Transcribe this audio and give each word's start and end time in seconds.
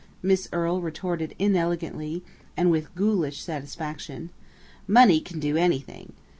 Miss 0.23 0.49
Earle 0.51 0.81
retorted 0.81 1.35
inelegantly, 1.37 2.23
and 2.57 2.71
with 2.71 2.95
ghoulish 2.95 3.39
satisfaction. 3.43 4.31
"Money 4.87 5.19
can 5.21 5.39
do 5.39 5.57
anything! 5.57 6.13